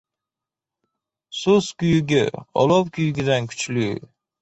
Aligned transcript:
•So‘z 1.41 1.67
kuyugi 1.77 2.25
olov 2.65 2.85
kuyugidan 2.93 3.43
kuchli. 3.53 3.89